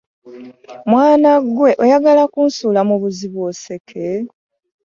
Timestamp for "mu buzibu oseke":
2.89-4.05